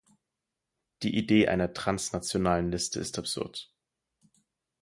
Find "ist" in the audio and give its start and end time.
2.99-3.19